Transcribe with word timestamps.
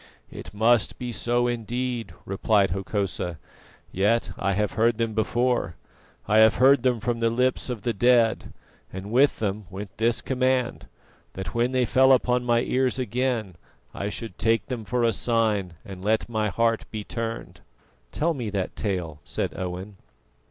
"It 0.31 0.51
must 0.51 0.97
be 0.97 1.11
so, 1.11 1.45
indeed," 1.47 2.11
replied 2.25 2.71
Hokosa. 2.71 3.37
"Yet 3.91 4.31
I 4.35 4.53
have 4.53 4.71
heard 4.71 4.97
them 4.97 5.13
before; 5.13 5.75
I 6.27 6.39
have 6.39 6.55
heard 6.55 6.81
them 6.81 6.99
from 6.99 7.19
the 7.19 7.29
lips 7.29 7.69
of 7.69 7.83
the 7.83 7.93
dead, 7.93 8.51
and 8.91 9.11
with 9.11 9.37
them 9.37 9.67
went 9.69 9.95
this 9.99 10.19
command: 10.19 10.87
that 11.33 11.53
when 11.53 11.71
they 11.71 11.85
fell 11.85 12.13
upon 12.13 12.43
my 12.43 12.61
ears 12.61 12.97
again 12.97 13.57
I 13.93 14.09
should 14.09 14.39
'take 14.39 14.65
them 14.65 14.85
for 14.85 15.03
a 15.03 15.13
sign, 15.13 15.75
and 15.85 16.03
let 16.03 16.27
my 16.27 16.49
heart 16.49 16.85
be 16.89 17.03
turned.'" 17.03 17.61
"Tell 18.11 18.33
me 18.33 18.49
that 18.49 18.75
tale," 18.75 19.19
said 19.23 19.53
Owen. 19.55 19.97